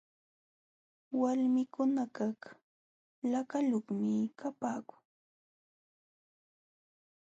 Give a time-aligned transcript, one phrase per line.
[1.21, 2.41] Walmikunakaq
[3.31, 5.01] lakayuqmi kapaakun.